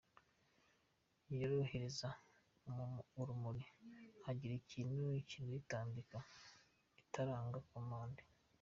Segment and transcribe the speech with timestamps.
[1.39, 2.09] Yorohereza
[3.19, 3.63] urumuri,
[4.25, 6.17] hagira ikintu kirwitambika,
[7.01, 8.25] igatanga 'commande'.